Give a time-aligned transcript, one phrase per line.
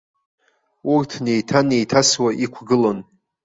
[0.95, 2.97] Урҭ неиҭа-неиҭасуа иқәгылон.